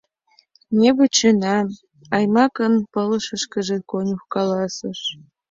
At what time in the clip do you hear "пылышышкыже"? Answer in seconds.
2.91-3.77